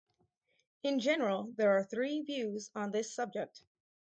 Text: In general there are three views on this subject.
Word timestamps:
In 0.81 0.99
general 0.99 1.53
there 1.57 1.77
are 1.77 1.83
three 1.83 2.21
views 2.23 2.71
on 2.73 2.89
this 2.89 3.13
subject. 3.13 3.61